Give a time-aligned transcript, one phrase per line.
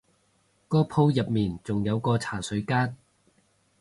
[0.67, 2.97] 個鋪入面仲有個茶水間